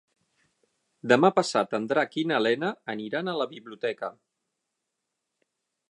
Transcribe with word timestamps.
Demà 1.11 1.29
passat 1.35 1.75
en 1.79 1.85
Drac 1.91 2.17
i 2.21 2.25
na 2.31 2.39
Lena 2.47 2.73
aniran 2.95 3.31
a 3.33 3.37
la 3.43 3.49
biblioteca. 3.53 4.11